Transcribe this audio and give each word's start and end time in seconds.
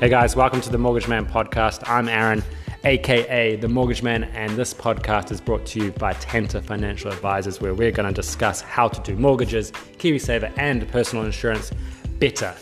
Hey 0.00 0.08
guys, 0.08 0.36
welcome 0.36 0.60
to 0.60 0.70
the 0.70 0.78
Mortgage 0.78 1.08
Man 1.08 1.26
podcast. 1.26 1.82
I'm 1.90 2.08
Aaron, 2.08 2.44
aka 2.84 3.56
the 3.56 3.66
Mortgage 3.66 4.00
Man, 4.00 4.22
and 4.22 4.52
this 4.52 4.72
podcast 4.72 5.32
is 5.32 5.40
brought 5.40 5.66
to 5.66 5.86
you 5.86 5.90
by 5.90 6.12
Tenta 6.12 6.62
Financial 6.62 7.10
Advisors, 7.10 7.60
where 7.60 7.74
we're 7.74 7.90
going 7.90 8.06
to 8.06 8.14
discuss 8.14 8.60
how 8.60 8.86
to 8.86 9.00
do 9.02 9.18
mortgages, 9.18 9.72
KiwiSaver, 9.72 10.56
and 10.56 10.86
personal 10.92 11.24
insurance 11.24 11.72
better. 12.20 12.54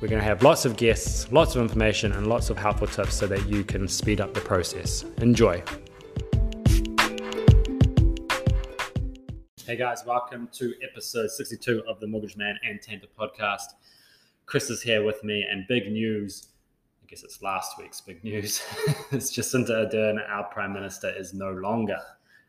We're 0.00 0.06
going 0.06 0.20
to 0.20 0.24
have 0.24 0.44
lots 0.44 0.64
of 0.64 0.76
guests, 0.76 1.32
lots 1.32 1.56
of 1.56 1.62
information, 1.62 2.12
and 2.12 2.28
lots 2.28 2.50
of 2.50 2.56
helpful 2.56 2.86
tips 2.86 3.14
so 3.14 3.26
that 3.26 3.48
you 3.48 3.64
can 3.64 3.88
speed 3.88 4.20
up 4.20 4.32
the 4.32 4.40
process. 4.40 5.04
Enjoy. 5.18 5.60
Hey 9.66 9.74
guys, 9.74 10.04
welcome 10.06 10.48
to 10.52 10.72
episode 10.88 11.32
62 11.32 11.82
of 11.88 11.98
the 11.98 12.06
Mortgage 12.06 12.36
Man 12.36 12.54
and 12.62 12.78
Tenta 12.80 13.08
podcast. 13.18 13.74
Chris 14.46 14.70
is 14.70 14.82
here 14.82 15.04
with 15.04 15.24
me, 15.24 15.44
and 15.50 15.66
big 15.66 15.90
news 15.90 16.46
guess 17.10 17.24
it's 17.24 17.42
last 17.42 17.76
week's 17.76 18.00
big 18.00 18.22
news. 18.22 18.62
it's 19.10 19.36
Jacinda 19.36 19.70
Ardern, 19.70 20.20
our 20.28 20.44
Prime 20.44 20.72
Minister, 20.72 21.10
is 21.10 21.34
no 21.34 21.50
longer. 21.50 21.98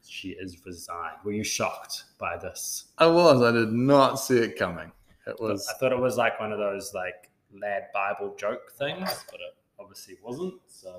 She 0.08 0.30
is 0.30 0.64
resigned. 0.66 1.18
Were 1.24 1.32
you 1.32 1.44
shocked 1.44 2.06
by 2.20 2.38
this? 2.38 2.86
I 3.00 3.08
was. 3.08 3.42
I 3.42 3.52
did 3.52 3.72
not 3.72 4.16
see 4.20 4.38
it 4.38 4.58
coming. 4.58 4.92
It 5.26 5.40
was. 5.40 5.68
I 5.68 5.78
thought 5.80 5.92
it 5.92 6.00
was 6.00 6.18
like 6.18 6.40
one 6.40 6.52
of 6.52 6.60
those 6.60 6.94
like 6.94 7.32
lad 7.60 7.88
Bible 7.92 8.36
joke 8.38 8.72
things, 8.78 9.26
but 9.32 9.40
it 9.40 9.56
obviously 9.80 10.18
wasn't. 10.24 10.54
So 10.68 10.96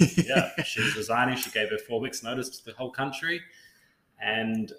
yeah, 0.16 0.50
she's 0.64 0.96
resigning. 0.96 1.36
She 1.36 1.50
gave 1.50 1.70
her 1.70 1.78
four 1.78 2.00
weeks' 2.00 2.24
notice 2.24 2.48
to 2.58 2.64
the 2.64 2.72
whole 2.72 2.90
country. 2.90 3.40
And 4.20 4.72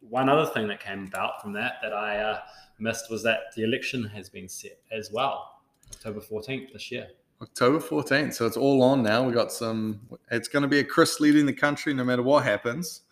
one 0.00 0.28
other 0.28 0.46
thing 0.46 0.68
that 0.68 0.80
came 0.80 1.04
about 1.06 1.42
from 1.42 1.52
that 1.54 1.74
that 1.82 1.92
I 1.92 2.18
uh, 2.18 2.40
missed 2.78 3.10
was 3.10 3.24
that 3.24 3.54
the 3.56 3.64
election 3.64 4.04
has 4.04 4.28
been 4.28 4.48
set 4.48 4.78
as 4.92 5.10
well, 5.10 5.62
October 5.92 6.20
14th 6.20 6.72
this 6.72 6.90
year. 6.92 7.08
October 7.42 7.78
14th. 7.78 8.34
So 8.34 8.46
it's 8.46 8.56
all 8.56 8.82
on 8.82 9.02
now. 9.02 9.24
We 9.24 9.32
got 9.32 9.52
some, 9.52 10.00
it's 10.30 10.48
going 10.48 10.62
to 10.62 10.68
be 10.68 10.78
a 10.78 10.84
Chris 10.84 11.20
leading 11.20 11.44
the 11.44 11.52
country 11.52 11.92
no 11.92 12.04
matter 12.04 12.22
what 12.22 12.44
happens. 12.44 13.02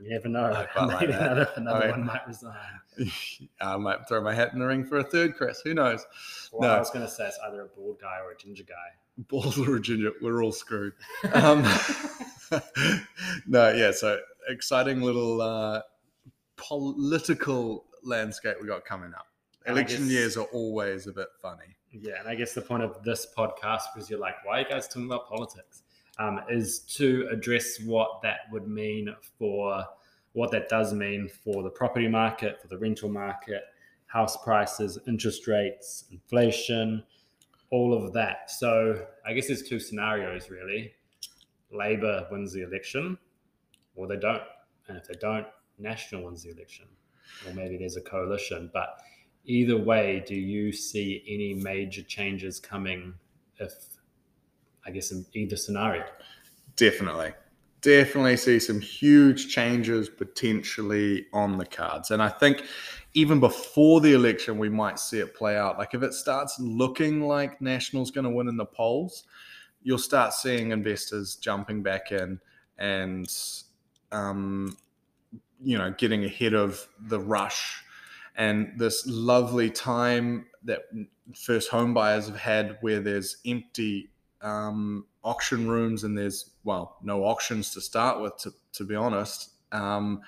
You 0.00 0.10
never 0.10 0.28
know. 0.28 0.66
Maybe 0.76 0.92
like 0.92 1.08
another, 1.08 1.48
another 1.56 1.90
one 1.90 2.06
might 2.06 2.26
resign. 2.26 2.56
I 3.60 3.76
might 3.76 4.08
throw 4.08 4.22
my 4.22 4.34
hat 4.34 4.52
in 4.52 4.58
the 4.58 4.66
ring 4.66 4.84
for 4.84 4.98
a 4.98 5.04
third 5.04 5.36
Chris. 5.36 5.60
Who 5.64 5.74
knows? 5.74 6.04
Well, 6.52 6.68
no. 6.68 6.76
I 6.76 6.78
was 6.78 6.90
going 6.90 7.04
to 7.04 7.10
say 7.10 7.26
it's 7.26 7.38
either 7.46 7.62
a 7.62 7.66
bald 7.66 8.00
guy 8.00 8.18
or 8.24 8.32
a 8.32 8.36
ginger 8.36 8.64
guy. 8.64 8.74
Bald 9.28 9.58
or 9.58 9.76
a 9.76 9.80
ginger. 9.80 10.12
We're 10.20 10.42
all 10.42 10.52
screwed. 10.52 10.94
um, 11.34 11.62
no, 13.46 13.72
yeah. 13.72 13.92
So 13.92 14.18
exciting 14.48 15.00
little 15.00 15.40
uh, 15.40 15.82
political 16.56 17.84
landscape 18.02 18.56
we 18.60 18.66
got 18.66 18.84
coming 18.84 19.12
up. 19.14 19.26
Election 19.66 20.02
guess, 20.02 20.10
years 20.10 20.36
are 20.36 20.46
always 20.46 21.06
a 21.06 21.12
bit 21.12 21.28
funny. 21.40 21.76
Yeah, 21.96 22.14
and 22.18 22.28
I 22.28 22.34
guess 22.34 22.54
the 22.54 22.60
point 22.60 22.82
of 22.82 23.02
this 23.04 23.26
podcast, 23.36 23.82
because 23.94 24.10
you're 24.10 24.18
like, 24.18 24.34
why 24.44 24.58
are 24.58 24.60
you 24.62 24.68
guys 24.68 24.88
talking 24.88 25.06
about 25.06 25.28
politics? 25.28 25.82
Um, 26.18 26.40
is 26.50 26.80
to 26.96 27.28
address 27.30 27.80
what 27.80 28.20
that 28.22 28.38
would 28.50 28.66
mean 28.66 29.14
for 29.38 29.84
what 30.32 30.50
that 30.50 30.68
does 30.68 30.92
mean 30.92 31.28
for 31.28 31.62
the 31.62 31.70
property 31.70 32.08
market, 32.08 32.60
for 32.60 32.66
the 32.66 32.78
rental 32.78 33.08
market, 33.08 33.62
house 34.06 34.36
prices, 34.42 34.98
interest 35.06 35.46
rates, 35.46 36.04
inflation, 36.10 37.04
all 37.70 37.94
of 37.94 38.12
that. 38.12 38.50
So 38.50 39.06
I 39.24 39.32
guess 39.32 39.46
there's 39.46 39.62
two 39.62 39.78
scenarios 39.78 40.50
really. 40.50 40.92
Labour 41.70 42.26
wins 42.30 42.52
the 42.52 42.62
election, 42.62 43.18
or 43.94 44.06
they 44.08 44.16
don't. 44.16 44.42
And 44.88 44.96
if 44.96 45.06
they 45.06 45.14
don't, 45.20 45.46
National 45.78 46.24
wins 46.24 46.42
the 46.42 46.50
election. 46.50 46.86
Or 47.46 47.54
maybe 47.54 47.76
there's 47.76 47.96
a 47.96 48.00
coalition. 48.00 48.70
But 48.72 48.98
either 49.44 49.76
way, 49.76 50.24
do 50.26 50.34
you 50.34 50.72
see 50.72 51.22
any 51.28 51.54
major 51.54 52.02
changes 52.02 52.58
coming 52.58 53.14
if, 53.58 53.72
I 54.86 54.90
guess, 54.90 55.12
in 55.12 55.24
either 55.34 55.56
scenario? 55.56 56.04
Definitely. 56.76 57.32
Definitely 57.80 58.38
see 58.38 58.58
some 58.58 58.80
huge 58.80 59.48
changes 59.48 60.08
potentially 60.08 61.26
on 61.32 61.58
the 61.58 61.66
cards. 61.66 62.10
And 62.10 62.22
I 62.22 62.30
think 62.30 62.64
even 63.12 63.40
before 63.40 64.00
the 64.00 64.14
election, 64.14 64.58
we 64.58 64.70
might 64.70 64.98
see 64.98 65.18
it 65.18 65.34
play 65.34 65.56
out. 65.56 65.78
Like 65.78 65.94
if 65.94 66.02
it 66.02 66.14
starts 66.14 66.58
looking 66.58 67.26
like 67.26 67.60
National's 67.60 68.10
going 68.10 68.24
to 68.24 68.30
win 68.30 68.48
in 68.48 68.56
the 68.56 68.64
polls, 68.64 69.24
you'll 69.82 69.98
start 69.98 70.32
seeing 70.32 70.72
investors 70.72 71.36
jumping 71.36 71.82
back 71.82 72.10
in 72.10 72.40
and, 72.78 73.30
um, 74.10 74.76
you 75.62 75.76
know, 75.76 75.94
getting 75.96 76.24
ahead 76.24 76.54
of 76.54 76.88
the 77.08 77.20
rush 77.20 77.84
and 78.36 78.72
this 78.76 79.06
lovely 79.06 79.70
time 79.70 80.46
that 80.64 80.82
first 81.34 81.70
home 81.70 81.94
buyers 81.94 82.26
have 82.26 82.38
had 82.38 82.78
where 82.80 83.00
there's 83.00 83.38
empty 83.46 84.10
um, 84.42 85.06
auction 85.22 85.68
rooms 85.68 86.04
and 86.04 86.16
there's 86.16 86.50
well 86.64 86.96
no 87.02 87.24
auctions 87.24 87.72
to 87.72 87.80
start 87.80 88.20
with 88.20 88.36
to, 88.36 88.52
to 88.72 88.84
be 88.84 88.94
honest 88.94 89.50
um, 89.72 90.20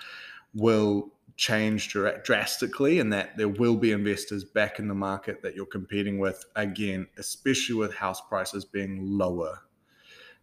will 0.54 1.12
change 1.36 1.94
drastically 2.24 2.98
and 2.98 3.12
that 3.12 3.36
there 3.36 3.48
will 3.48 3.76
be 3.76 3.92
investors 3.92 4.42
back 4.42 4.78
in 4.78 4.88
the 4.88 4.94
market 4.94 5.42
that 5.42 5.54
you're 5.54 5.66
competing 5.66 6.18
with 6.18 6.46
again 6.56 7.06
especially 7.18 7.74
with 7.74 7.94
house 7.94 8.22
prices 8.22 8.64
being 8.64 8.98
lower. 9.02 9.60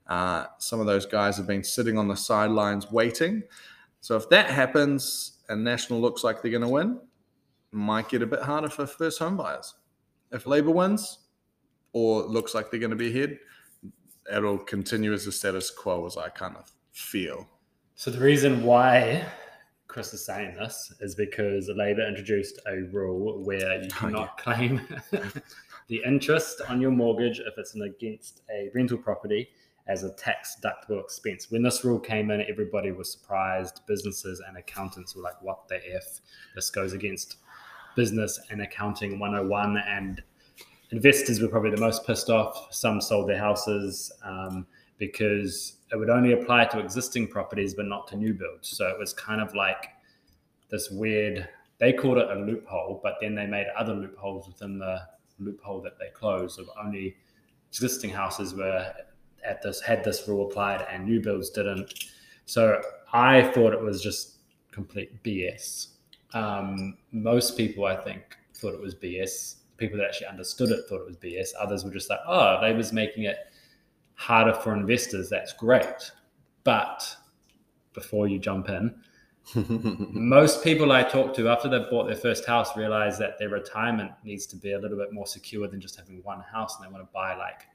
Uh, 0.06 0.46
some 0.60 0.80
of 0.80 0.86
those 0.86 1.06
guys 1.06 1.38
have 1.38 1.48
been 1.48 1.64
sitting 1.64 1.98
on 1.98 2.10
the 2.10 2.16
sidelines 2.16 2.92
waiting. 2.92 3.42
So 4.02 4.18
if 4.18 4.30
that 4.30 4.50
happens 4.50 5.38
and 5.50 5.64
national 5.64 6.02
looks 6.02 6.24
like 6.24 6.42
they're 6.42 6.52
going 6.52 6.62
to 6.62 6.68
win 6.68 7.00
might 7.74 8.10
get 8.10 8.22
a 8.22 8.28
bit 8.28 8.42
harder 8.42 8.70
for 8.70 8.86
first 8.86 9.20
home 9.20 9.38
buyers. 9.38 9.74
If 10.32 10.46
Labour 10.46 10.72
wins 10.72 11.20
or 11.94 12.24
looks 12.24 12.54
like 12.54 12.72
they're 12.72 12.80
going 12.80 12.90
to 12.92 12.96
be 12.96 13.10
ahead, 13.10 13.40
it'll 14.34 14.58
continue 14.58 15.14
as 15.14 15.26
the 15.26 15.32
status 15.32 15.70
quo 15.70 16.06
as 16.06 16.18
I 16.18 16.30
kind 16.30 16.56
of 16.56 16.72
feel. 16.92 17.48
So 17.96 18.12
the 18.12 18.20
reason 18.20 18.64
why 18.64 19.26
Chris 19.88 20.14
is 20.14 20.26
saying 20.26 20.56
this 20.56 20.92
is 21.02 21.16
because 21.16 21.70
Labour 21.76 22.08
introduced 22.08 22.60
a 22.68 22.82
rule 22.92 23.44
where 23.44 23.82
you 23.82 23.90
oh, 23.92 23.96
cannot 23.96 24.30
oh, 24.48 24.52
yeah. 24.52 24.56
claim 24.56 24.82
the 25.88 26.02
interest 26.06 26.62
on 26.68 26.82
your 26.82 26.92
mortgage 26.92 27.40
if 27.40 27.54
it's 27.58 27.76
against 27.76 28.42
a 28.50 28.70
rental 28.74 28.98
property 28.98 29.50
as 29.88 30.04
a 30.04 30.14
tax 30.14 30.56
deductible 30.64 31.00
expense. 31.02 31.52
When 31.52 31.62
this 31.62 31.84
rule 31.84 32.00
came 32.00 32.32
in, 32.32 32.42
everybody 32.50 32.92
was 32.92 33.12
surprised. 33.12 33.82
Businesses 33.86 34.42
and 34.48 34.58
accountants 34.58 35.16
were 35.16 35.22
like, 35.22 35.42
what 35.42 35.68
the 35.68 35.76
F? 35.94 36.22
This 36.56 36.70
goes 36.70 36.94
against 36.94 37.38
business 37.96 38.40
and 38.50 38.62
accounting 38.62 39.20
101 39.20 39.78
and 39.78 40.22
investors 40.92 41.42
were 41.42 41.48
probably 41.48 41.72
the 41.72 41.82
most 41.82 42.06
pissed 42.06 42.30
off. 42.30 42.68
Some 42.72 43.02
sold 43.02 43.28
their 43.28 43.40
houses 43.40 44.12
um, 44.24 44.66
because 44.98 45.78
it 45.92 45.98
would 45.98 46.10
only 46.10 46.34
apply 46.34 46.66
to 46.66 46.80
existing 46.80 47.28
properties 47.28 47.74
but 47.74 47.86
not 47.86 48.08
to 48.08 48.16
new 48.16 48.34
builds. 48.34 48.70
So 48.70 48.88
it 48.88 48.98
was 48.98 49.14
kind 49.14 49.42
of 49.42 49.54
like 49.56 49.90
this 50.70 50.90
weird 50.90 51.48
they 51.80 51.92
called 51.92 52.18
it 52.18 52.30
a 52.30 52.36
loophole 52.36 53.00
but 53.04 53.16
then 53.22 53.36
they 53.36 53.46
made 53.46 53.68
other 53.78 53.94
loopholes 53.94 54.48
within 54.48 54.80
the 54.80 55.00
loophole 55.40 55.82
that 55.82 56.00
they 56.00 56.08
closed 56.14 56.60
of 56.60 56.70
only 56.84 57.16
existing 57.70 58.10
houses 58.10 58.54
were 58.54 58.92
at 59.46 59.62
this 59.62 59.82
had 59.82 60.04
this 60.04 60.28
rule 60.28 60.48
applied 60.48 60.86
and 60.90 61.06
new 61.06 61.20
builds 61.20 61.50
didn't. 61.50 61.94
So 62.46 62.82
i 63.12 63.44
thought 63.44 63.74
it 63.74 63.82
was 63.82 64.02
just 64.02 64.38
complete 64.72 65.22
bs 65.24 65.93
um, 66.34 66.98
most 67.12 67.58
people, 67.58 67.86
I 67.86 67.96
think, 67.96 68.38
thought 68.56 68.74
it 68.74 68.82
was 68.82 68.96
BS. 68.96 69.56
People 69.78 69.98
that 69.98 70.06
actually 70.06 70.28
understood 70.28 70.70
it 70.70 70.86
thought 70.88 71.02
it 71.02 71.08
was 71.08 71.18
BS. 71.18 71.50
Others 71.60 71.84
were 71.84 71.92
just 71.92 72.10
like, 72.10 72.20
oh, 72.28 72.60
Labour's 72.62 72.94
making 72.94 73.24
it 73.24 73.38
harder 74.16 74.54
for 74.54 74.74
investors. 74.76 75.30
That's 75.30 75.54
great. 75.54 76.12
But 76.64 77.16
before 77.94 78.28
you 78.28 78.40
jump 78.40 78.70
in, 78.70 78.96
most 80.14 80.64
people 80.64 80.92
I 80.92 81.04
talk 81.04 81.34
to 81.36 81.50
after 81.50 81.68
they've 81.68 81.90
bought 81.90 82.08
their 82.08 82.16
first 82.16 82.46
house 82.46 82.78
realize 82.78 83.18
that 83.20 83.38
their 83.38 83.50
retirement 83.50 84.12
needs 84.24 84.46
to 84.48 84.56
be 84.56 84.72
a 84.72 84.80
little 84.80 84.98
bit 84.98 85.12
more 85.12 85.28
secure 85.28 85.68
than 85.68 85.82
just 85.82 85.98
having 85.98 86.24
one 86.24 86.42
house 86.42 86.78
and 86.78 86.88
they 86.88 86.92
want 86.92 87.06
to 87.06 87.12
buy 87.14 87.36
like 87.36 87.68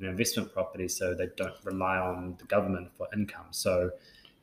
an 0.00 0.06
investment 0.06 0.52
property 0.52 0.86
so 0.86 1.14
they 1.14 1.28
don't 1.36 1.54
rely 1.64 1.96
on 1.96 2.36
the 2.38 2.44
government 2.44 2.90
for 2.94 3.08
income. 3.14 3.46
So 3.52 3.90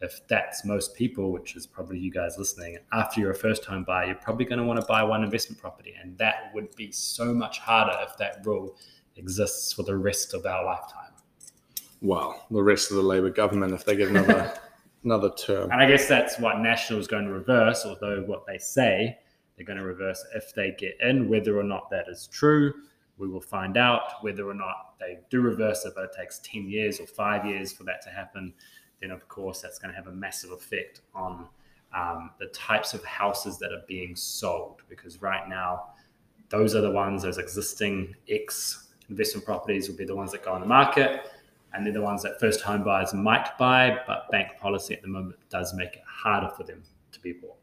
if 0.02 0.26
that's 0.28 0.66
most 0.66 0.96
people, 0.96 1.32
which 1.32 1.56
is 1.56 1.68
probably 1.68 2.00
you 2.00 2.12
guys 2.12 2.36
listening, 2.38 2.78
after 2.92 3.22
you're 3.22 3.32
a 3.32 3.36
first 3.36 3.66
home 3.66 3.84
buyer, 3.84 4.08
you're 4.08 4.16
probably 4.16 4.46
going 4.46 4.60
to 4.60 4.66
want 4.66 4.80
to 4.80 4.86
buy 4.88 5.04
one 5.04 5.24
investment 5.24 5.62
property. 5.62 5.94
And 6.02 6.18
that 6.18 6.52
would 6.54 6.76
be 6.76 6.92
so 6.92 7.34
much 7.34 7.60
harder 7.60 7.98
if 8.02 8.18
that 8.18 8.42
rule 8.44 8.76
exists 9.16 9.74
for 9.74 9.84
the 9.84 9.96
rest 9.96 10.34
of 10.34 10.46
our 10.46 10.66
lifetime. 10.66 11.12
Well, 12.02 12.48
the 12.50 12.64
rest 12.64 12.90
of 12.90 12.98
the 12.98 13.04
Labour 13.04 13.30
government, 13.30 13.74
if 13.74 13.86
they 13.86 13.96
get 13.96 14.10
another 14.10 14.54
another 15.04 15.32
term. 15.32 15.72
And 15.72 15.82
I 15.82 15.88
guess 15.88 16.08
that's 16.08 16.40
what 16.40 16.60
National 16.60 17.00
is 17.00 17.08
going 17.08 17.26
to 17.26 17.32
reverse, 17.32 17.86
although 17.86 18.24
what 18.26 18.46
they 18.46 18.58
say 18.58 19.18
they're 19.56 19.66
going 19.66 19.78
to 19.78 19.86
reverse 19.86 20.24
if 20.36 20.54
they 20.56 20.76
get 20.78 20.96
in. 21.02 21.30
Whether 21.30 21.60
or 21.60 21.64
not 21.64 21.92
that 21.92 22.06
is 22.08 22.28
true, 22.28 22.74
we 23.18 23.28
will 23.28 23.42
find 23.42 23.78
out. 23.78 24.02
Whether 24.22 24.48
or 24.50 24.56
not 24.56 24.96
they 25.00 25.20
do 25.30 25.42
reverse 25.42 25.86
it, 25.86 25.94
but 25.96 26.06
it 26.06 26.12
takes 26.18 26.40
10 26.40 26.70
years 26.70 27.00
or 27.00 27.06
five 27.06 27.46
years 27.46 27.72
for 27.72 27.84
that 27.84 28.02
to 28.04 28.10
happen 28.10 28.54
then 29.02 29.12
of 29.12 29.28
course 29.28 29.62
that's 29.62 29.80
going 29.80 29.92
to 29.92 29.96
have 29.96 30.08
a 30.08 30.12
massive 30.12 30.52
effect 30.52 31.02
on 31.14 31.48
um, 31.94 32.32
the 32.40 32.48
types 32.48 32.94
of 32.94 33.04
houses 33.04 33.58
that 33.60 33.72
are 33.72 33.84
being 33.88 34.16
sold. 34.16 34.82
Because 34.90 35.22
right 35.22 35.48
now, 35.50 35.88
those 36.50 36.76
are 36.76 36.82
the 36.82 36.92
ones, 36.92 37.24
those 37.24 37.38
existing 37.38 38.16
ex 38.30 38.90
investment 39.10 39.46
properties 39.46 39.90
will 39.90 39.98
be 39.98 40.06
the 40.06 40.16
ones 40.16 40.32
that 40.32 40.44
go 40.44 40.54
on 40.54 40.62
the 40.62 40.68
market, 40.68 41.26
and 41.74 41.86
they're 41.86 41.94
the 41.94 42.02
ones 42.02 42.24
that 42.24 42.40
first 42.40 42.62
home 42.62 42.84
buyers 42.84 43.14
might 43.14 43.58
buy, 43.58 44.00
but 44.08 44.30
bank 44.32 44.50
policy 44.60 44.94
at 44.94 45.02
the 45.02 45.08
moment 45.08 45.38
does 45.50 45.74
make 45.74 45.96
it 45.96 46.04
harder 46.06 46.50
for 46.56 46.64
them 46.64 46.82
to 47.12 47.20
be 47.20 47.34
bought. 47.34 47.61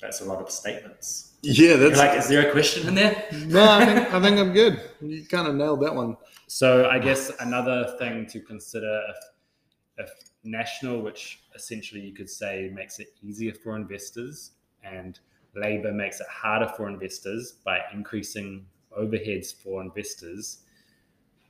That's 0.00 0.20
a 0.20 0.24
lot 0.24 0.40
of 0.40 0.50
statements. 0.50 1.32
Yeah, 1.42 1.76
that's 1.76 1.98
like, 1.98 2.18
is 2.18 2.28
there 2.28 2.48
a 2.48 2.52
question 2.52 2.88
in 2.88 2.94
there? 2.94 3.24
no. 3.46 3.64
I 3.64 3.84
think 3.84 4.14
I 4.14 4.20
think 4.20 4.38
I'm 4.38 4.52
good. 4.52 4.80
You 5.00 5.24
kind 5.26 5.48
of 5.48 5.54
nailed 5.54 5.80
that 5.82 5.94
one. 5.94 6.16
So 6.48 6.88
I 6.88 6.98
guess 6.98 7.30
another 7.40 7.96
thing 7.98 8.26
to 8.26 8.40
consider 8.40 9.02
if, 9.08 10.06
if 10.06 10.10
national, 10.44 11.02
which 11.02 11.40
essentially 11.54 12.00
you 12.00 12.14
could 12.14 12.30
say 12.30 12.70
makes 12.74 12.98
it 12.98 13.08
easier 13.22 13.52
for 13.52 13.76
investors, 13.76 14.52
and 14.84 15.18
Labour 15.54 15.92
makes 15.92 16.20
it 16.20 16.26
harder 16.28 16.68
for 16.76 16.88
investors 16.88 17.54
by 17.64 17.80
increasing 17.92 18.66
overheads 18.96 19.54
for 19.54 19.82
investors, 19.82 20.58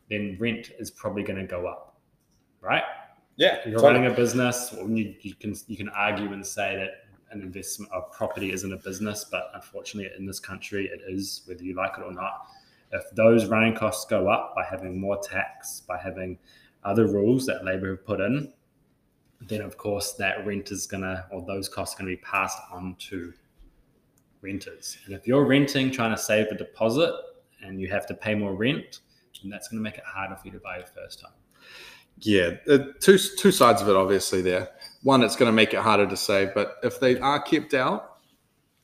then 0.08 0.36
rent 0.38 0.72
is 0.78 0.90
probably 0.90 1.22
going 1.22 1.38
to 1.38 1.46
go 1.46 1.66
up, 1.66 1.98
right? 2.60 2.84
Yeah, 3.36 3.58
you're 3.66 3.78
totally. 3.78 4.00
running 4.00 4.12
a 4.12 4.14
business. 4.14 4.72
Well, 4.72 4.88
you, 4.88 5.14
you 5.20 5.34
can 5.34 5.54
you 5.66 5.76
can 5.76 5.88
argue 5.90 6.32
and 6.32 6.46
say 6.46 6.76
that 6.76 7.05
an 7.30 7.40
investment 7.42 7.90
of 7.92 8.12
property 8.12 8.52
isn't 8.52 8.72
a 8.72 8.76
business, 8.76 9.24
but 9.30 9.50
unfortunately, 9.54 10.10
in 10.16 10.26
this 10.26 10.40
country, 10.40 10.86
it 10.86 11.00
is, 11.08 11.42
whether 11.46 11.64
you 11.64 11.74
like 11.74 11.92
it 11.98 12.02
or 12.02 12.12
not. 12.12 12.46
If 12.92 13.02
those 13.14 13.46
running 13.46 13.74
costs 13.74 14.04
go 14.08 14.28
up 14.28 14.54
by 14.54 14.64
having 14.64 15.00
more 15.00 15.18
tax, 15.18 15.80
by 15.80 15.98
having 15.98 16.38
other 16.84 17.06
rules 17.06 17.44
that 17.46 17.64
Labour 17.64 17.90
have 17.90 18.06
put 18.06 18.20
in, 18.20 18.52
then 19.40 19.60
of 19.60 19.76
course 19.76 20.12
that 20.12 20.46
rent 20.46 20.70
is 20.70 20.86
gonna, 20.86 21.26
or 21.30 21.44
those 21.44 21.68
costs 21.68 21.94
are 21.94 21.98
gonna 21.98 22.10
be 22.10 22.16
passed 22.18 22.58
on 22.70 22.94
to 22.98 23.32
renters. 24.40 24.96
And 25.04 25.14
if 25.14 25.26
you're 25.26 25.44
renting, 25.44 25.90
trying 25.90 26.12
to 26.12 26.20
save 26.20 26.46
a 26.46 26.54
deposit, 26.54 27.12
and 27.60 27.80
you 27.80 27.88
have 27.88 28.06
to 28.06 28.14
pay 28.14 28.34
more 28.34 28.54
rent, 28.54 29.00
then 29.42 29.50
that's 29.50 29.68
gonna 29.68 29.82
make 29.82 29.96
it 29.98 30.04
harder 30.04 30.36
for 30.36 30.46
you 30.46 30.52
to 30.52 30.60
buy 30.60 30.78
your 30.78 30.86
first 30.86 31.20
home. 31.20 31.32
Yeah, 32.18 32.52
uh, 32.68 32.78
two 33.00 33.18
two 33.18 33.52
sides 33.52 33.82
of 33.82 33.88
it, 33.88 33.96
obviously. 33.96 34.40
There, 34.40 34.70
one, 35.02 35.22
it's 35.22 35.36
going 35.36 35.48
to 35.48 35.52
make 35.52 35.74
it 35.74 35.80
harder 35.80 36.06
to 36.06 36.16
save, 36.16 36.54
but 36.54 36.76
if 36.82 37.00
they 37.00 37.18
are 37.20 37.40
kept 37.40 37.74
out, 37.74 38.18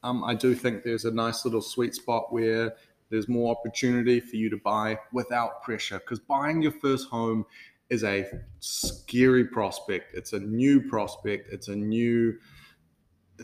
um, 0.03 0.25
I 0.25 0.35
do 0.35 0.55
think 0.55 0.83
there's 0.83 1.05
a 1.05 1.11
nice 1.11 1.45
little 1.45 1.63
sweet 1.63 1.95
spot 1.95 2.33
where 2.33 2.75
there's 3.11 3.29
more 3.29 3.55
opportunity 3.55 4.21
for 4.21 4.37
you 4.37 4.51
to 4.51 4.57
buy 4.57 4.99
without 5.13 5.63
pressure. 5.63 5.99
Because 5.99 6.19
buying 6.19 6.63
your 6.63 6.73
first 6.73 7.09
home 7.09 7.45
is 7.91 8.05
a 8.05 8.27
scary 8.61 9.45
prospect. 9.45 10.15
It's 10.15 10.33
a 10.33 10.41
new 10.41 10.89
prospect. 10.89 11.53
It's 11.53 11.69
a 11.69 11.77
new 11.77 12.39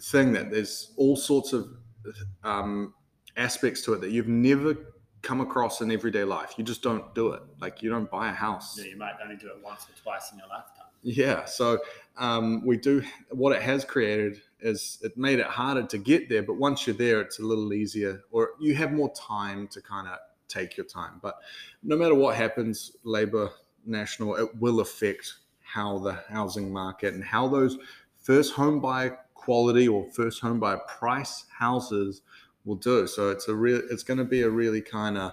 thing 0.01 0.33
that 0.33 0.51
there's 0.51 0.93
all 0.97 1.17
sorts 1.17 1.53
of 1.53 1.69
um, 2.45 2.95
aspects 3.37 3.83
to 3.83 3.93
it 3.93 4.01
that 4.01 4.11
you've 4.11 4.29
never 4.29 4.77
come 5.23 5.41
across 5.41 5.81
in 5.81 5.93
everyday 5.93 6.25
life. 6.25 6.55
You 6.57 6.65
just 6.65 6.83
don't 6.83 7.15
do 7.15 7.33
it. 7.33 7.43
Like 7.61 7.83
you 7.83 7.91
don't 7.91 8.11
buy 8.11 8.31
a 8.31 8.33
house. 8.33 8.79
Yeah, 8.79 8.91
you 8.91 8.97
might 8.97 9.15
only 9.23 9.37
do 9.37 9.49
it 9.49 9.63
once 9.63 9.85
or 9.85 10.03
twice 10.03 10.33
in 10.33 10.39
your 10.39 10.49
lifetime. 10.49 10.88
Yeah. 11.03 11.45
So 11.45 11.79
um, 12.17 12.65
we 12.67 12.77
do 12.77 13.03
what 13.31 13.55
it 13.55 13.63
has 13.63 13.85
created 13.85 14.41
is 14.61 14.99
it 15.03 15.17
made 15.17 15.39
it 15.39 15.47
harder 15.47 15.85
to 15.87 15.99
get 15.99 16.29
there, 16.29 16.43
but 16.43 16.55
once 16.55 16.87
you're 16.87 16.97
there, 16.97 17.21
it's 17.21 17.39
a 17.39 17.43
little 17.43 17.73
easier, 17.73 18.23
or 18.33 18.51
you 18.59 18.75
have 18.75 18.93
more 18.93 19.13
time 19.15 19.69
to 19.69 19.81
kind 19.81 20.09
of 20.09 20.19
take 20.49 20.77
your 20.77 20.87
time. 20.87 21.21
But 21.23 21.37
no 21.83 21.97
matter 21.97 22.15
what 22.15 22.35
happens, 22.35 22.93
Labour 23.05 23.51
National, 23.87 24.35
it 24.35 24.57
will 24.57 24.81
affect 24.81 25.35
how 25.63 25.99
the 25.99 26.15
housing 26.29 26.73
market 26.73 27.15
and 27.15 27.23
how 27.23 27.47
those 27.47 27.79
first 28.21 28.55
home 28.55 28.81
buy 28.81 29.13
quality 29.35 29.87
or 29.87 30.11
first 30.11 30.41
home 30.41 30.59
buy 30.59 30.77
price 30.89 31.45
houses 31.57 32.23
will 32.65 32.77
do. 32.77 33.07
So 33.07 33.31
it's 33.31 33.49
a 33.49 33.55
real, 33.55 33.81
it's 33.91 34.03
going 34.03 34.19
to 34.19 34.25
be 34.25 34.43
a 34.43 34.51
really 34.51 34.81
kind 34.81 35.17
of 35.17 35.33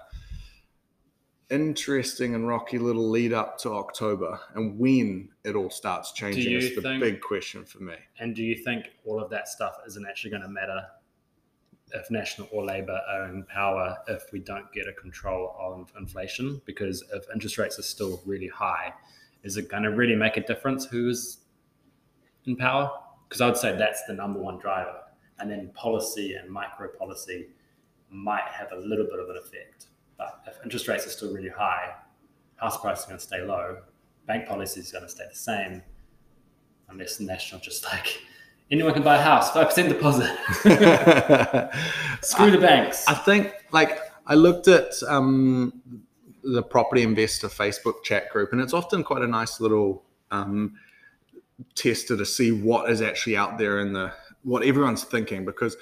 interesting 1.50 2.34
and 2.34 2.48
rocky 2.48 2.78
little 2.78 3.08
lead 3.08 3.32
up 3.32 3.58
to 3.58 3.70
October, 3.70 4.40
and 4.54 4.78
when 4.78 5.28
it 5.44 5.54
all 5.54 5.70
starts 5.70 6.12
changing 6.12 6.52
is 6.52 6.74
the 6.74 6.82
think, 6.82 7.02
big 7.02 7.20
question 7.20 7.64
for 7.64 7.82
me. 7.82 7.94
And 8.18 8.34
do 8.34 8.42
you 8.42 8.56
think 8.56 8.86
all 9.04 9.22
of 9.22 9.30
that 9.30 9.48
stuff 9.48 9.76
isn't 9.86 10.06
actually 10.08 10.30
going 10.30 10.42
to 10.42 10.48
matter 10.48 10.86
if 11.92 12.10
National 12.10 12.48
or 12.50 12.64
Labour 12.64 13.00
are 13.08 13.26
in 13.28 13.44
power 13.44 13.96
if 14.08 14.24
we 14.32 14.40
don't 14.40 14.70
get 14.72 14.88
a 14.88 14.92
control 14.92 15.54
of 15.58 15.92
inflation? 15.98 16.60
Because 16.64 17.04
if 17.12 17.24
interest 17.32 17.58
rates 17.58 17.78
are 17.78 17.82
still 17.82 18.20
really 18.26 18.48
high, 18.48 18.92
is 19.44 19.56
it 19.56 19.68
going 19.68 19.84
to 19.84 19.90
really 19.90 20.16
make 20.16 20.36
a 20.36 20.44
difference 20.44 20.84
who's 20.84 21.38
in 22.46 22.56
power? 22.56 22.90
Because 23.28 23.40
I 23.40 23.46
would 23.46 23.56
say 23.56 23.76
that's 23.76 24.04
the 24.06 24.14
number 24.14 24.40
one 24.40 24.58
driver 24.58 25.02
and 25.38 25.50
then 25.50 25.70
policy 25.74 26.34
and 26.34 26.50
micro 26.50 26.88
policy 26.88 27.48
might 28.10 28.44
have 28.44 28.72
a 28.72 28.76
little 28.76 29.04
bit 29.04 29.18
of 29.18 29.28
an 29.28 29.36
effect. 29.36 29.88
But 30.18 30.42
if 30.46 30.58
interest 30.64 30.88
rates 30.88 31.06
are 31.06 31.10
still 31.10 31.32
really 31.32 31.50
high, 31.50 31.94
house 32.56 32.80
prices 32.80 33.04
are 33.04 33.08
going 33.08 33.18
to 33.18 33.24
stay 33.24 33.42
low, 33.42 33.78
bank 34.26 34.46
policy 34.46 34.80
is 34.80 34.92
going 34.92 35.04
to 35.04 35.10
stay 35.10 35.24
the 35.28 35.36
same, 35.36 35.82
unless 36.88 37.16
the 37.16 37.24
national 37.24 37.60
just 37.60 37.84
like 37.84 38.22
anyone 38.70 38.92
can 38.92 39.02
buy 39.02 39.16
a 39.16 39.22
house, 39.22 39.50
five 39.50 39.68
percent 39.68 39.88
deposit. 39.88 40.34
Screw 42.22 42.46
I, 42.46 42.50
the 42.50 42.58
banks. 42.58 43.06
I 43.06 43.14
think 43.14 43.52
like 43.72 44.00
I 44.26 44.34
looked 44.34 44.68
at 44.68 44.92
um, 45.06 45.82
the 46.42 46.62
property 46.62 47.02
investor 47.02 47.48
Facebook 47.48 48.02
chat 48.02 48.30
group, 48.30 48.52
and 48.52 48.60
it's 48.60 48.72
often 48.72 49.04
quite 49.04 49.22
a 49.22 49.26
nice 49.26 49.60
little 49.60 50.02
um, 50.30 50.76
tester 51.74 52.16
to 52.16 52.26
see 52.26 52.52
what 52.52 52.90
is 52.90 53.02
actually 53.02 53.36
out 53.36 53.58
there 53.58 53.80
in 53.80 53.92
the 53.92 54.12
what 54.42 54.64
everyone's 54.64 55.02
thinking 55.02 55.44
because 55.44 55.76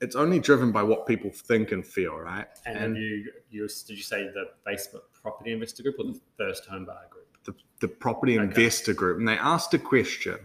it's 0.00 0.16
only 0.16 0.38
driven 0.38 0.72
by 0.72 0.82
what 0.82 1.06
people 1.06 1.30
think 1.30 1.72
and 1.72 1.86
feel, 1.86 2.16
right? 2.16 2.46
And, 2.64 2.78
and 2.78 2.96
you, 2.96 3.30
you, 3.50 3.68
did 3.68 3.96
you 3.96 4.02
say 4.02 4.24
the 4.24 4.46
Facebook 4.66 5.02
property 5.12 5.52
investor 5.52 5.82
group 5.82 5.96
or 5.98 6.04
the 6.04 6.20
first 6.38 6.64
home 6.66 6.86
buyer 6.86 7.06
group? 7.10 7.26
The, 7.44 7.54
the 7.80 7.88
property 7.88 8.38
okay. 8.38 8.44
investor 8.44 8.94
group. 8.94 9.18
And 9.18 9.28
they 9.28 9.36
asked 9.36 9.74
a 9.74 9.78
question 9.78 10.38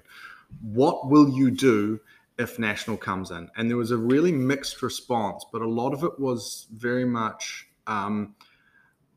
What 0.61 1.09
will 1.09 1.29
you 1.29 1.51
do 1.51 1.99
if 2.37 2.59
National 2.59 2.97
comes 2.97 3.31
in? 3.31 3.49
And 3.55 3.69
there 3.69 3.77
was 3.77 3.91
a 3.91 3.97
really 3.97 4.31
mixed 4.31 4.81
response, 4.81 5.45
but 5.51 5.61
a 5.61 5.69
lot 5.69 5.93
of 5.93 6.03
it 6.03 6.19
was 6.19 6.67
very 6.73 7.05
much, 7.05 7.67
um, 7.87 8.35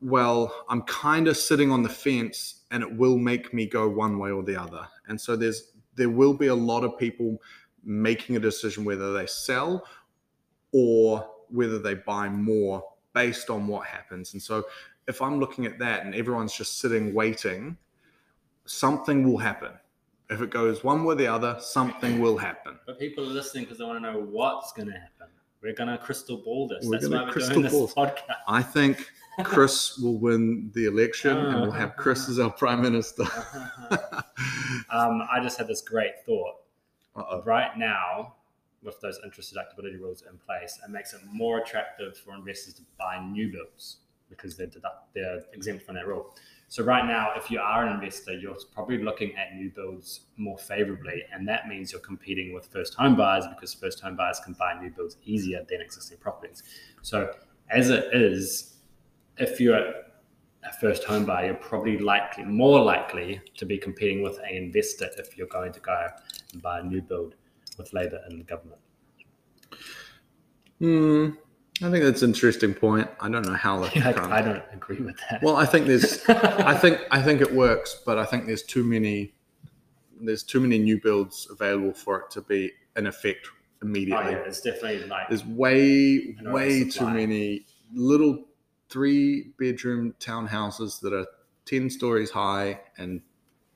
well, 0.01 0.53
I'm 0.69 0.83
kind 0.83 1.27
of 1.27 1.35
sitting 1.35 1.69
on 1.69 1.83
the 1.83 1.89
fence 1.89 2.61
and 2.71 2.81
it 2.81 2.97
will 2.97 3.17
make 3.17 3.53
me 3.53 3.65
go 3.65 3.89
one 3.89 4.17
way 4.19 4.31
or 4.31 4.43
the 4.43 4.55
other. 4.55 4.87
And 5.07 5.19
so 5.19 5.35
there's, 5.35 5.73
there 5.95 6.09
will 6.09 6.33
be 6.33 6.47
a 6.47 6.55
lot 6.55 6.85
of 6.85 6.97
people 6.97 7.41
making 7.83 8.35
a 8.35 8.39
decision 8.39 8.85
whether 8.85 9.13
they 9.13 9.25
sell 9.25 9.85
or 10.71 11.27
whether 11.49 11.79
they 11.79 11.95
buy 11.95 12.29
more 12.29 12.83
based 13.13 13.49
on 13.49 13.67
what 13.67 13.87
happens. 13.87 14.33
And 14.33 14.41
so 14.41 14.65
if 15.07 15.21
I'm 15.21 15.39
looking 15.39 15.65
at 15.65 15.79
that 15.79 16.05
and 16.05 16.13
everyone's 16.13 16.53
just 16.53 16.79
sitting 16.79 17.13
waiting, 17.13 17.77
something 18.65 19.29
will 19.29 19.37
happen. 19.37 19.71
If 20.29 20.41
it 20.41 20.51
goes 20.51 20.83
one 20.83 21.03
way 21.03 21.13
or 21.13 21.17
the 21.17 21.27
other, 21.27 21.57
something 21.59 22.21
will 22.21 22.37
happen. 22.37 22.77
But 22.85 22.99
people 22.99 23.23
are 23.23 23.27
listening 23.27 23.63
because 23.63 23.79
they 23.79 23.83
want 23.83 24.03
to 24.03 24.11
know 24.11 24.19
what's 24.19 24.71
going 24.73 24.87
to 24.89 24.93
happen. 24.93 25.27
We're 25.61 25.73
going 25.73 25.89
to 25.89 25.97
crystal 25.97 26.37
ball 26.37 26.67
this. 26.67 26.85
We're 26.85 26.99
That's 26.99 27.09
why 27.09 27.23
we're 27.23 27.49
doing 27.49 27.63
this 27.63 27.93
podcast. 27.93 28.35
I 28.47 28.61
think 28.61 29.09
Chris 29.43 29.97
will 30.01 30.17
win 30.17 30.71
the 30.73 30.85
election 30.85 31.35
and 31.35 31.61
we'll 31.61 31.71
have 31.71 31.95
Chris 31.97 32.29
as 32.29 32.39
our 32.39 32.51
prime 32.51 32.81
minister. 32.81 33.23
um, 34.91 35.27
I 35.31 35.39
just 35.41 35.57
had 35.57 35.67
this 35.67 35.81
great 35.81 36.13
thought. 36.25 36.55
Uh-oh. 37.15 37.41
Right 37.43 37.75
now, 37.77 38.35
with 38.83 38.99
those 39.01 39.19
interest 39.23 39.53
deductibility 39.53 39.99
rules 39.99 40.23
in 40.29 40.37
place, 40.37 40.79
it 40.83 40.89
makes 40.89 41.13
it 41.13 41.21
more 41.31 41.59
attractive 41.59 42.17
for 42.17 42.35
investors 42.35 42.73
to 42.75 42.81
buy 42.97 43.19
new 43.31 43.51
builds 43.51 43.97
because 44.29 44.55
they're, 44.55 44.67
deduct, 44.67 45.13
they're 45.13 45.41
exempt 45.53 45.85
from 45.85 45.95
that 45.95 46.07
rule. 46.07 46.35
So 46.67 46.83
right 46.83 47.05
now, 47.05 47.31
if 47.35 47.49
you 47.49 47.59
are 47.59 47.85
an 47.87 47.93
investor, 47.95 48.33
you're 48.33 48.55
probably 48.73 48.99
looking 48.99 49.35
at 49.35 49.55
new 49.55 49.71
builds 49.71 50.21
more 50.37 50.57
favorably, 50.57 51.23
and 51.33 51.47
that 51.47 51.67
means 51.67 51.91
you're 51.91 52.01
competing 52.01 52.53
with 52.53 52.67
first 52.67 52.93
home 52.93 53.15
buyers 53.15 53.45
because 53.47 53.73
first 53.73 53.99
home 54.01 54.15
buyers 54.15 54.39
can 54.45 54.53
buy 54.53 54.79
new 54.79 54.91
builds 54.91 55.17
easier 55.25 55.65
than 55.67 55.81
existing 55.81 56.19
properties. 56.19 56.61
So 57.01 57.33
as 57.71 57.89
it 57.89 58.13
is, 58.13 58.75
if 59.37 59.59
you're 59.59 59.77
a 59.77 60.73
first 60.79 61.05
home 61.05 61.25
buyer, 61.25 61.47
you're 61.47 61.55
probably 61.55 61.97
likely 61.97 62.43
more 62.43 62.81
likely 62.81 63.41
to 63.57 63.65
be 63.65 63.77
competing 63.77 64.21
with 64.21 64.37
an 64.39 64.53
investor 64.53 65.09
if 65.17 65.37
you're 65.37 65.47
going 65.47 65.73
to 65.73 65.79
go 65.79 66.07
and 66.53 66.61
buy 66.61 66.79
a 66.79 66.83
new 66.83 67.01
build 67.01 67.35
with 67.79 67.93
Labour 67.93 68.19
in 68.29 68.37
the 68.37 68.43
government. 68.43 68.79
Hmm. 70.79 71.29
I 71.81 71.89
think 71.89 72.03
that's 72.03 72.21
an 72.21 72.31
interesting 72.31 72.73
point. 72.73 73.09
I 73.21 73.29
don't 73.29 73.45
know 73.45 73.53
how 73.53 73.79
that. 73.79 73.95
Yeah, 73.95 74.09
I, 74.09 74.39
I 74.39 74.41
don't 74.41 74.61
agree 74.73 74.99
with 74.99 75.15
that. 75.29 75.41
Well, 75.41 75.55
I 75.55 75.65
think 75.65 75.87
there's, 75.87 76.23
I 76.27 76.73
think, 76.77 76.99
I 77.09 77.21
think 77.21 77.41
it 77.41 77.51
works, 77.53 78.01
but 78.05 78.17
I 78.17 78.25
think 78.25 78.45
there's 78.45 78.63
too 78.63 78.83
many, 78.83 79.33
there's 80.19 80.43
too 80.43 80.59
many 80.59 80.77
new 80.77 80.99
builds 81.01 81.47
available 81.49 81.93
for 81.93 82.19
it 82.19 82.31
to 82.31 82.41
be 82.41 82.71
in 82.97 83.07
effect 83.07 83.47
immediately. 83.81 84.25
Oh, 84.25 84.29
yeah, 84.29 84.37
it's 84.45 84.59
definitely 84.59 85.07
like 85.07 85.29
there's 85.29 85.45
way, 85.45 86.35
way 86.41 86.89
too 86.89 87.09
many 87.09 87.65
little 87.93 88.45
three 88.89 89.53
bedroom 89.57 90.13
townhouses 90.19 90.99
that 90.99 91.13
are 91.13 91.25
ten 91.65 91.89
stories 91.89 92.29
high 92.29 92.81
and 92.97 93.21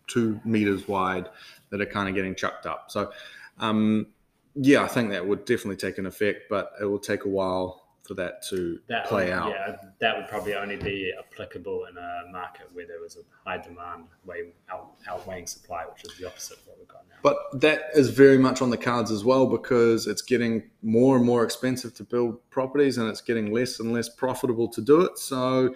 two 0.07 0.41
meters 0.43 0.87
wide 0.89 1.29
that 1.69 1.79
are 1.79 1.85
kind 1.85 2.09
of 2.09 2.15
getting 2.15 2.35
chucked 2.35 2.65
up. 2.65 2.91
So 2.91 3.11
um, 3.59 4.07
yeah, 4.55 4.83
I 4.83 4.87
think 4.87 5.09
that 5.11 5.25
would 5.27 5.45
definitely 5.45 5.77
take 5.77 5.97
an 5.97 6.05
effect, 6.05 6.43
but 6.49 6.71
it 6.81 6.85
will 6.85 6.99
take 6.99 7.25
a 7.25 7.29
while 7.29 7.81
for 8.03 8.13
that 8.15 8.43
to 8.49 8.79
That 8.89 9.05
play 9.05 9.25
would- 9.25 9.33
out. 9.33 9.49
Yeah, 9.51 9.77
that 9.99 10.17
would 10.17 10.27
probably 10.27 10.55
only 10.55 10.75
be 10.75 11.13
applicable 11.17 11.85
in 11.85 11.97
a 11.97 12.31
market 12.31 12.67
where 12.73 12.85
there 12.85 12.99
was 12.99 13.15
a 13.17 13.21
high 13.49 13.57
demand 13.59 14.05
way 14.25 14.51
out, 14.69 14.91
outweighing 15.07 15.47
supply, 15.47 15.85
which 15.85 16.03
is 16.11 16.17
the 16.19 16.27
opposite 16.27 16.57
of 16.59 16.67
what 16.67 16.77
we've 16.77 16.87
got 16.87 17.05
now. 17.09 17.15
But 17.23 17.37
that 17.61 17.83
is 17.95 18.09
very 18.09 18.37
much 18.37 18.61
on 18.61 18.69
the 18.69 18.77
cards 18.77 19.09
as 19.09 19.23
well 19.23 19.47
because 19.47 20.05
it's 20.07 20.21
getting 20.21 20.69
more 20.81 21.15
and 21.15 21.25
more 21.25 21.45
expensive 21.45 21.93
to 21.95 22.03
build 22.03 22.37
properties 22.49 22.97
and 22.97 23.07
it's 23.07 23.21
getting 23.21 23.53
less 23.53 23.79
and 23.79 23.93
less 23.93 24.09
profitable 24.09 24.67
to 24.67 24.81
do 24.81 24.99
it. 25.01 25.17
So 25.17 25.73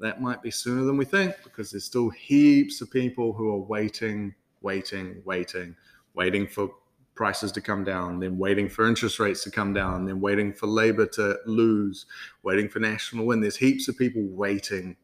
that 0.00 0.22
might 0.22 0.40
be 0.42 0.50
sooner 0.50 0.84
than 0.84 0.96
we 0.96 1.04
think 1.04 1.34
because 1.44 1.70
there's 1.72 1.84
still 1.84 2.08
heaps 2.08 2.80
of 2.80 2.90
people 2.90 3.34
who 3.34 3.50
are 3.50 3.58
waiting, 3.58 4.34
waiting, 4.62 5.20
waiting, 5.26 5.76
waiting 6.14 6.46
for 6.46 6.70
prices 7.16 7.50
to 7.52 7.60
come 7.60 7.82
down, 7.82 8.20
then 8.20 8.38
waiting 8.38 8.68
for 8.68 8.86
interest 8.86 9.18
rates 9.18 9.42
to 9.44 9.50
come 9.50 9.72
down, 9.72 10.04
then 10.04 10.20
waiting 10.20 10.52
for 10.52 10.66
labour 10.66 11.06
to 11.06 11.38
lose, 11.46 12.06
waiting 12.42 12.68
for 12.68 12.78
national 12.78 13.26
win. 13.26 13.40
There's 13.40 13.56
heaps 13.56 13.88
of 13.88 13.98
people 13.98 14.22
waiting 14.22 14.96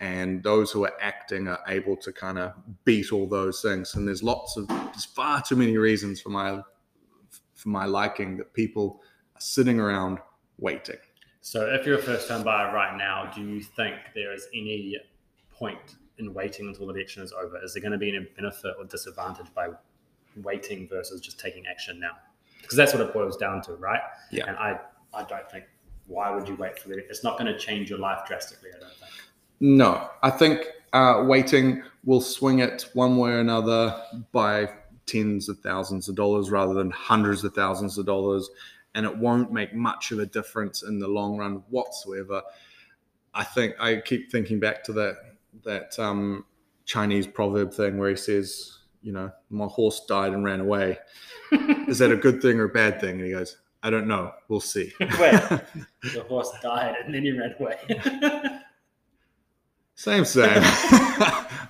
and 0.00 0.42
those 0.42 0.72
who 0.72 0.84
are 0.84 0.92
acting 1.00 1.48
are 1.48 1.60
able 1.68 1.96
to 1.96 2.12
kind 2.12 2.38
of 2.38 2.52
beat 2.84 3.12
all 3.12 3.28
those 3.28 3.62
things 3.62 3.94
and 3.94 4.06
there's 4.06 4.22
lots 4.22 4.56
of 4.56 4.66
there's 4.68 5.04
far 5.04 5.40
too 5.40 5.56
many 5.56 5.76
reasons 5.76 6.20
for 6.20 6.30
my 6.30 6.60
for 7.54 7.68
my 7.68 7.84
liking 7.84 8.36
that 8.36 8.52
people 8.52 9.00
are 9.36 9.40
sitting 9.40 9.78
around 9.78 10.18
waiting 10.58 10.98
So, 11.40 11.66
if 11.66 11.86
you're 11.86 11.98
a 11.98 12.02
first 12.02 12.28
time 12.28 12.42
buyer 12.42 12.74
right 12.74 12.96
now, 12.96 13.30
do 13.34 13.42
you 13.42 13.62
think 13.62 13.94
there 14.14 14.32
is 14.32 14.48
any 14.52 14.98
point 15.50 15.96
in 16.18 16.34
waiting 16.34 16.68
until 16.68 16.86
the 16.86 16.94
election 16.94 17.22
is 17.22 17.32
over? 17.32 17.62
Is 17.62 17.74
there 17.74 17.82
going 17.82 17.92
to 17.92 17.98
be 17.98 18.08
any 18.08 18.26
benefit 18.36 18.74
or 18.78 18.84
disadvantage 18.84 19.52
by 19.54 19.68
waiting 20.42 20.88
versus 20.88 21.20
just 21.20 21.38
taking 21.38 21.66
action 21.66 22.00
now? 22.00 22.12
Because 22.60 22.76
that's 22.76 22.92
what 22.94 23.02
it 23.02 23.12
boils 23.12 23.36
down 23.36 23.62
to, 23.62 23.74
right? 23.74 24.00
Yeah. 24.30 24.44
And 24.48 24.56
I, 24.56 24.78
I 25.12 25.24
don't 25.24 25.50
think 25.50 25.64
why 26.06 26.30
would 26.34 26.48
you 26.48 26.54
wait 26.56 26.78
for 26.78 26.88
the? 26.88 26.98
It's 26.98 27.24
not 27.24 27.38
going 27.38 27.52
to 27.52 27.58
change 27.58 27.88
your 27.90 27.98
life 27.98 28.26
drastically. 28.26 28.70
I 28.76 28.80
don't 28.80 28.92
think. 28.92 29.10
no 29.60 30.08
i 30.22 30.30
think 30.30 30.66
uh, 30.92 31.24
waiting 31.26 31.82
will 32.04 32.20
swing 32.20 32.58
it 32.60 32.88
one 32.94 33.16
way 33.16 33.30
or 33.30 33.40
another 33.40 34.00
by 34.32 34.68
tens 35.06 35.48
of 35.48 35.58
thousands 35.60 36.08
of 36.08 36.14
dollars 36.14 36.50
rather 36.50 36.74
than 36.74 36.90
hundreds 36.90 37.42
of 37.44 37.54
thousands 37.54 37.96
of 37.98 38.06
dollars 38.06 38.50
and 38.94 39.04
it 39.06 39.16
won't 39.16 39.52
make 39.52 39.74
much 39.74 40.12
of 40.12 40.18
a 40.18 40.26
difference 40.26 40.82
in 40.82 40.98
the 40.98 41.08
long 41.08 41.36
run 41.36 41.62
whatsoever 41.70 42.42
i 43.34 43.42
think 43.44 43.74
i 43.80 43.96
keep 43.96 44.30
thinking 44.30 44.60
back 44.60 44.82
to 44.84 44.92
that 44.92 45.16
that 45.64 45.98
um, 45.98 46.44
chinese 46.84 47.26
proverb 47.26 47.72
thing 47.72 47.96
where 47.98 48.10
he 48.10 48.16
says 48.16 48.78
you 49.04 49.12
know 49.12 49.30
my 49.50 49.66
horse 49.66 50.04
died 50.08 50.32
and 50.32 50.44
ran 50.44 50.60
away. 50.60 50.98
Is 51.86 51.98
that 51.98 52.10
a 52.10 52.16
good 52.16 52.42
thing 52.42 52.58
or 52.58 52.64
a 52.64 52.68
bad 52.70 53.00
thing? 53.00 53.16
And 53.16 53.24
he 53.24 53.30
goes 53.30 53.58
i 53.82 53.90
don't 53.90 54.08
know. 54.08 54.32
We'll 54.48 54.60
see. 54.60 54.92
Wait. 55.00 55.10
the 55.20 56.24
horse 56.26 56.50
died 56.62 56.96
and 57.04 57.14
then 57.14 57.22
he 57.22 57.38
ran 57.38 57.54
away. 57.60 57.78
same 59.94 60.24
same. 60.24 60.62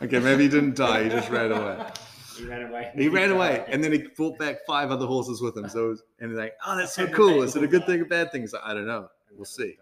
Okay 0.00 0.20
maybe 0.20 0.44
he 0.44 0.48
didn't 0.48 0.76
die 0.76 1.04
he 1.04 1.10
just 1.10 1.28
ran 1.28 1.50
away. 1.50 1.84
He 2.38 2.44
ran 2.44 2.62
away. 2.68 2.92
he 2.96 3.08
ran 3.08 3.32
away 3.32 3.64
and 3.68 3.82
then 3.82 3.90
he 3.90 4.06
brought 4.16 4.38
back 4.38 4.58
five 4.64 4.92
other 4.92 5.06
horses 5.06 5.42
with 5.42 5.56
him. 5.56 5.68
So 5.68 5.86
it 5.86 5.88
was, 5.88 6.02
and 6.20 6.30
he's 6.30 6.38
like 6.38 6.54
oh 6.64 6.76
that's 6.76 6.94
so 6.94 7.08
cool. 7.08 7.42
Is 7.42 7.56
it 7.56 7.64
a 7.64 7.68
good 7.68 7.84
thing 7.84 8.00
or 8.00 8.04
bad 8.04 8.30
thing? 8.30 8.42
He's 8.42 8.52
like 8.52 8.62
i 8.64 8.72
don't 8.72 8.86
know. 8.86 9.08
We'll 9.36 9.44
see. 9.44 9.76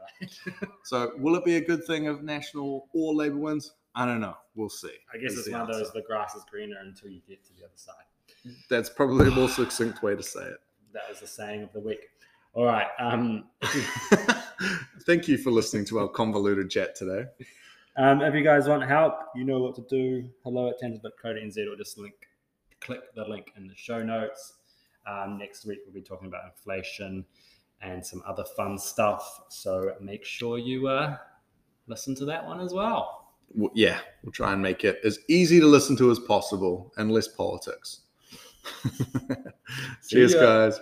So 0.84 1.12
will 1.18 1.36
it 1.36 1.44
be 1.44 1.56
a 1.56 1.60
good 1.60 1.84
thing 1.84 2.06
if 2.06 2.22
national 2.22 2.88
or 2.94 3.14
labour 3.14 3.36
wins 3.36 3.74
i 3.94 4.04
don't 4.06 4.20
know 4.20 4.36
we'll 4.54 4.68
see 4.68 4.92
I 5.12 5.18
guess 5.18 5.36
it's 5.36 5.48
one 5.50 5.60
of 5.62 5.68
those 5.68 5.92
the 5.92 6.02
grass 6.02 6.34
is 6.34 6.44
greener 6.50 6.76
until 6.82 7.10
you 7.10 7.20
get 7.28 7.44
to 7.44 7.52
the 7.54 7.64
other 7.64 7.72
side. 7.76 8.54
that's 8.68 8.88
probably 8.90 9.28
a 9.28 9.30
more 9.30 9.48
succinct 9.48 10.02
way 10.02 10.14
to 10.16 10.22
say 10.22 10.42
it 10.42 10.58
That 10.92 11.08
was 11.08 11.20
the 11.20 11.26
saying 11.26 11.62
of 11.62 11.72
the 11.72 11.80
week. 11.80 12.08
All 12.54 12.66
right. 12.66 12.88
Um, 12.98 13.44
Thank 15.06 15.26
you 15.26 15.38
for 15.38 15.50
listening 15.50 15.84
to 15.86 15.98
our 16.00 16.08
convoluted 16.08 16.70
chat 16.70 16.94
today. 16.94 17.24
um, 17.96 18.20
if 18.20 18.34
you 18.34 18.42
guys 18.44 18.68
want 18.68 18.82
help, 18.84 19.14
you 19.34 19.44
know 19.44 19.58
what 19.60 19.74
to 19.76 19.82
do. 19.88 20.28
Hello 20.44 20.68
at 20.68 20.78
tangent.co.nz 20.78 21.56
or 21.72 21.76
just 21.76 21.96
link, 21.98 22.14
click 22.80 23.14
the 23.14 23.24
link 23.24 23.52
in 23.56 23.66
the 23.66 23.74
show 23.74 24.02
notes. 24.02 24.54
Um, 25.06 25.38
next 25.38 25.64
week 25.64 25.78
we'll 25.86 25.94
be 25.94 26.02
talking 26.02 26.28
about 26.28 26.42
inflation 26.44 27.24
and 27.80 28.04
some 28.04 28.22
other 28.26 28.44
fun 28.56 28.78
stuff. 28.78 29.40
So 29.48 29.94
make 30.00 30.24
sure 30.24 30.58
you 30.58 30.88
uh, 30.88 31.16
listen 31.86 32.14
to 32.16 32.24
that 32.26 32.44
one 32.46 32.60
as 32.60 32.72
well. 32.74 33.21
W- 33.54 33.70
Yeah, 33.74 34.00
we'll 34.22 34.32
try 34.32 34.52
and 34.52 34.62
make 34.62 34.84
it 34.84 35.00
as 35.04 35.18
easy 35.28 35.60
to 35.60 35.66
listen 35.66 35.96
to 35.96 36.10
as 36.10 36.18
possible 36.18 36.92
and 36.96 37.10
less 37.10 37.28
politics. 37.28 38.00
See 40.00 40.16
Cheers, 40.16 40.34
guys. 40.34 40.80